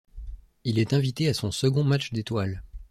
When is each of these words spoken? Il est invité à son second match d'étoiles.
Il 0.63 0.79
est 0.79 0.93
invité 0.93 1.27
à 1.27 1.35
son 1.35 1.51
second 1.51 1.83
match 1.83 2.11
d'étoiles. 2.11 2.63